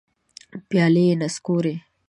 پیالي 0.69 1.05
نسکوري 1.19 1.75